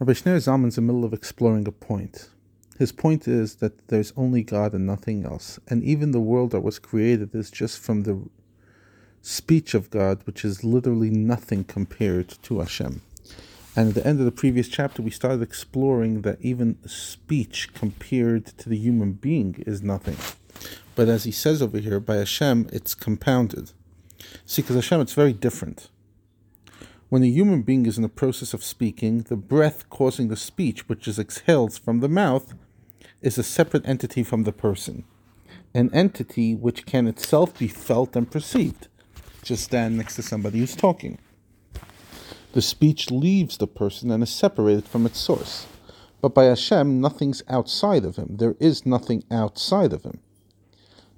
Rabbi 0.00 0.12
Shneur 0.12 0.36
Zalman's 0.36 0.78
in 0.78 0.86
the 0.86 0.92
middle 0.92 1.04
of 1.04 1.12
exploring 1.12 1.66
a 1.66 1.72
point. 1.72 2.28
His 2.78 2.92
point 2.92 3.26
is 3.26 3.56
that 3.56 3.88
there's 3.88 4.12
only 4.16 4.44
God 4.44 4.72
and 4.72 4.86
nothing 4.86 5.24
else, 5.24 5.58
and 5.66 5.82
even 5.82 6.12
the 6.12 6.20
world 6.20 6.52
that 6.52 6.60
was 6.60 6.78
created 6.78 7.34
is 7.34 7.50
just 7.50 7.80
from 7.80 8.04
the 8.04 8.28
speech 9.22 9.74
of 9.74 9.90
God, 9.90 10.24
which 10.24 10.44
is 10.44 10.62
literally 10.62 11.10
nothing 11.10 11.64
compared 11.64 12.28
to 12.42 12.60
Hashem. 12.60 13.02
And 13.74 13.88
at 13.88 13.94
the 13.96 14.06
end 14.06 14.20
of 14.20 14.24
the 14.24 14.30
previous 14.30 14.68
chapter, 14.68 15.02
we 15.02 15.10
started 15.10 15.42
exploring 15.42 16.22
that 16.22 16.40
even 16.40 16.78
speech 16.86 17.74
compared 17.74 18.46
to 18.58 18.68
the 18.68 18.78
human 18.78 19.14
being 19.14 19.64
is 19.66 19.82
nothing. 19.82 20.16
But 20.94 21.08
as 21.08 21.24
he 21.24 21.32
says 21.32 21.60
over 21.60 21.78
here, 21.78 21.98
by 21.98 22.18
Hashem, 22.18 22.70
it's 22.72 22.94
compounded. 22.94 23.72
See, 24.46 24.62
because 24.62 24.76
Hashem, 24.76 25.00
it's 25.00 25.14
very 25.14 25.32
different. 25.32 25.88
When 27.10 27.22
a 27.22 27.26
human 27.26 27.62
being 27.62 27.86
is 27.86 27.96
in 27.96 28.02
the 28.02 28.10
process 28.10 28.52
of 28.52 28.62
speaking, 28.62 29.22
the 29.22 29.36
breath 29.36 29.88
causing 29.88 30.28
the 30.28 30.36
speech, 30.36 30.90
which 30.90 31.08
is 31.08 31.18
exhaled 31.18 31.72
from 31.72 32.00
the 32.00 32.08
mouth, 32.08 32.52
is 33.22 33.38
a 33.38 33.42
separate 33.42 33.88
entity 33.88 34.22
from 34.22 34.42
the 34.42 34.52
person. 34.52 35.04
An 35.72 35.88
entity 35.94 36.54
which 36.54 36.84
can 36.84 37.06
itself 37.06 37.58
be 37.58 37.66
felt 37.66 38.14
and 38.14 38.30
perceived. 38.30 38.88
Just 39.42 39.64
stand 39.64 39.96
next 39.96 40.16
to 40.16 40.22
somebody 40.22 40.58
who's 40.58 40.76
talking. 40.76 41.18
The 42.52 42.60
speech 42.60 43.10
leaves 43.10 43.56
the 43.56 43.66
person 43.66 44.10
and 44.10 44.22
is 44.22 44.30
separated 44.30 44.86
from 44.86 45.06
its 45.06 45.18
source. 45.18 45.66
But 46.20 46.34
by 46.34 46.44
Hashem, 46.44 47.00
nothing's 47.00 47.42
outside 47.48 48.04
of 48.04 48.16
him. 48.16 48.36
There 48.36 48.56
is 48.60 48.84
nothing 48.84 49.24
outside 49.30 49.94
of 49.94 50.02
him. 50.02 50.20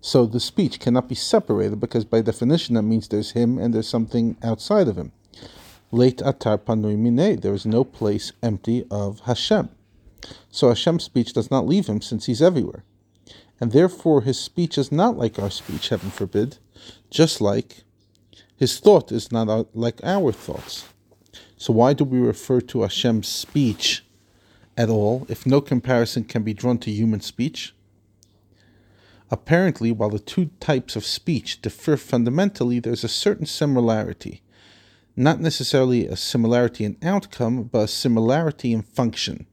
So 0.00 0.24
the 0.24 0.38
speech 0.38 0.78
cannot 0.78 1.08
be 1.08 1.16
separated 1.16 1.80
because, 1.80 2.04
by 2.04 2.20
definition, 2.20 2.76
that 2.76 2.82
means 2.82 3.08
there's 3.08 3.32
him 3.32 3.58
and 3.58 3.74
there's 3.74 3.88
something 3.88 4.36
outside 4.40 4.86
of 4.86 4.96
him. 4.96 5.10
Leit 5.92 6.18
atar 6.18 6.58
panui 6.58 6.96
minei. 6.96 7.40
There 7.40 7.54
is 7.54 7.66
no 7.66 7.84
place 7.84 8.32
empty 8.42 8.84
of 8.90 9.20
Hashem. 9.20 9.70
So 10.50 10.68
Hashem's 10.68 11.04
speech 11.04 11.32
does 11.32 11.50
not 11.50 11.66
leave 11.66 11.86
him 11.86 12.00
since 12.00 12.26
he's 12.26 12.42
everywhere. 12.42 12.84
And 13.60 13.72
therefore 13.72 14.22
his 14.22 14.38
speech 14.38 14.78
is 14.78 14.92
not 14.92 15.16
like 15.16 15.38
our 15.38 15.50
speech, 15.50 15.88
heaven 15.88 16.10
forbid, 16.10 16.58
just 17.10 17.40
like 17.40 17.84
his 18.56 18.78
thought 18.78 19.10
is 19.10 19.32
not 19.32 19.74
like 19.74 20.00
our 20.04 20.32
thoughts. 20.32 20.86
So 21.56 21.72
why 21.72 21.92
do 21.92 22.04
we 22.04 22.18
refer 22.18 22.60
to 22.60 22.82
Hashem's 22.82 23.28
speech 23.28 24.04
at 24.76 24.88
all 24.88 25.26
if 25.28 25.44
no 25.44 25.60
comparison 25.60 26.24
can 26.24 26.42
be 26.42 26.54
drawn 26.54 26.78
to 26.78 26.90
human 26.90 27.20
speech? 27.20 27.74
Apparently, 29.30 29.92
while 29.92 30.10
the 30.10 30.18
two 30.18 30.50
types 30.58 30.96
of 30.96 31.04
speech 31.04 31.62
differ 31.62 31.96
fundamentally, 31.96 32.80
there's 32.80 33.04
a 33.04 33.08
certain 33.08 33.46
similarity 33.46 34.42
not 35.20 35.40
necessarily 35.40 36.06
a 36.06 36.16
similarity 36.16 36.84
in 36.84 36.96
outcome, 37.02 37.64
but 37.64 37.84
a 37.84 37.88
similarity 37.88 38.72
in 38.72 38.82
function. 38.82 39.46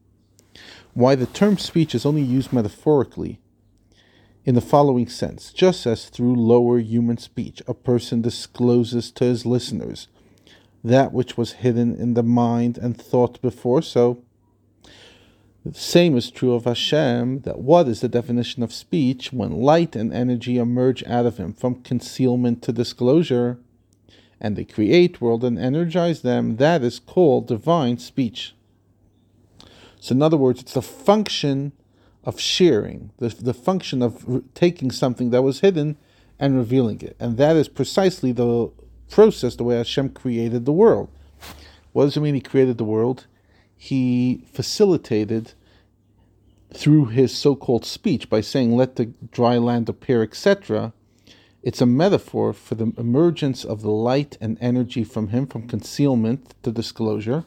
Why 0.93 1.15
the 1.15 1.25
term 1.25 1.57
speech 1.57 1.93
is 1.93 2.05
only 2.05 2.21
used 2.21 2.53
metaphorically 2.53 3.39
in 4.45 4.55
the 4.55 4.61
following 4.61 5.09
sense 5.09 5.51
just 5.51 5.85
as 5.85 6.05
through 6.05 6.35
lower 6.35 6.79
human 6.79 7.17
speech 7.17 7.61
a 7.67 7.73
person 7.73 8.21
discloses 8.21 9.11
to 9.11 9.25
his 9.25 9.45
listeners 9.45 10.07
that 10.83 11.11
which 11.11 11.35
was 11.35 11.53
hidden 11.53 11.93
in 11.95 12.13
the 12.13 12.23
mind 12.23 12.77
and 12.77 12.99
thought 12.99 13.41
before, 13.41 13.81
so 13.81 14.23
the 15.65 15.73
same 15.73 16.15
is 16.15 16.31
true 16.31 16.53
of 16.53 16.63
Hashem, 16.63 17.41
that 17.41 17.59
what 17.59 17.89
is 17.89 17.99
the 17.99 18.07
definition 18.07 18.63
of 18.63 18.71
speech 18.71 19.33
when 19.33 19.51
light 19.51 19.97
and 19.97 20.13
energy 20.13 20.57
emerge 20.57 21.03
out 21.05 21.25
of 21.25 21.37
him 21.37 21.51
from 21.51 21.83
concealment 21.83 22.61
to 22.63 22.71
disclosure? 22.71 23.59
And 24.39 24.55
they 24.55 24.65
create 24.65 25.21
world 25.21 25.43
and 25.43 25.57
energize 25.57 26.21
them, 26.21 26.57
that 26.57 26.83
is 26.83 26.99
called 26.99 27.47
divine 27.47 27.97
speech. 27.97 28.53
So, 29.99 30.13
in 30.13 30.21
other 30.21 30.37
words, 30.37 30.61
it's 30.61 30.73
the 30.73 30.81
function 30.81 31.71
of 32.23 32.39
sharing, 32.39 33.11
the, 33.17 33.29
the 33.29 33.53
function 33.53 34.01
of 34.01 34.23
re- 34.27 34.41
taking 34.53 34.91
something 34.91 35.31
that 35.31 35.41
was 35.41 35.61
hidden 35.61 35.97
and 36.39 36.55
revealing 36.55 37.01
it. 37.01 37.15
And 37.19 37.37
that 37.37 37.55
is 37.55 37.67
precisely 37.67 38.31
the 38.31 38.71
process, 39.09 39.55
the 39.55 39.63
way 39.63 39.77
Hashem 39.77 40.09
created 40.09 40.65
the 40.65 40.73
world. 40.73 41.09
What 41.93 42.05
does 42.05 42.17
it 42.17 42.21
mean 42.21 42.35
He 42.35 42.41
created 42.41 42.77
the 42.77 42.83
world? 42.83 43.25
He 43.75 44.43
facilitated 44.51 45.53
through 46.73 47.05
his 47.05 47.35
so 47.35 47.55
called 47.55 47.85
speech 47.85 48.29
by 48.29 48.41
saying, 48.41 48.75
Let 48.75 48.97
the 48.97 49.05
dry 49.31 49.57
land 49.57 49.87
appear, 49.89 50.21
etc 50.21 50.93
it's 51.67 51.81
a 51.81 51.85
metaphor 51.85 52.53
for 52.53 52.75
the 52.75 52.93
emergence 52.97 53.65
of 53.65 53.81
the 53.81 53.91
light 53.91 54.37
and 54.39 54.57
energy 54.61 55.03
from 55.03 55.27
him, 55.27 55.45
from 55.45 55.67
concealment 55.67 56.55
to 56.63 56.71
disclosure, 56.71 57.43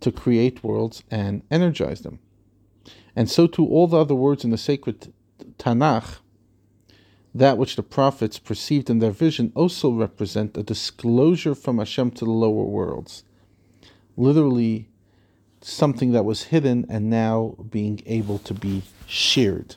to 0.00 0.10
create 0.10 0.64
worlds 0.64 1.02
and 1.10 1.42
energize 1.50 2.00
them. 2.00 2.18
And 3.14 3.30
so 3.30 3.46
too 3.46 3.66
all 3.66 3.86
the 3.86 3.98
other 3.98 4.14
words 4.14 4.42
in 4.42 4.52
the 4.52 4.56
sacred 4.56 5.12
Tanakh, 5.58 6.20
that 7.34 7.58
which 7.58 7.76
the 7.76 7.82
prophets 7.82 8.38
perceived 8.38 8.88
in 8.88 9.00
their 9.00 9.10
vision, 9.10 9.52
also 9.54 9.90
represent 9.90 10.56
a 10.56 10.62
disclosure 10.62 11.54
from 11.54 11.76
Hashem 11.76 12.12
to 12.12 12.24
the 12.24 12.30
lower 12.30 12.64
worlds. 12.64 13.22
Literally, 14.16 14.88
something 15.60 16.12
that 16.12 16.24
was 16.24 16.44
hidden 16.44 16.86
and 16.88 17.10
now 17.10 17.54
being 17.68 18.00
able 18.06 18.38
to 18.38 18.54
be 18.54 18.82
shared. 19.06 19.76